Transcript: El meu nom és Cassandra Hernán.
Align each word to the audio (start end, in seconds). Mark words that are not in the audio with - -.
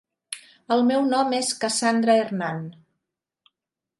El 0.75 0.79
meu 0.91 1.03
nom 1.09 1.35
és 1.41 1.51
Cassandra 1.65 2.17
Hernán. 2.23 2.65